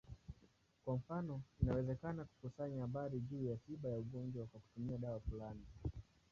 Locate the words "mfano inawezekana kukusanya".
0.95-2.81